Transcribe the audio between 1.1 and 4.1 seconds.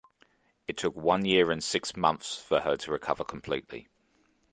year and six months for her to recover completely.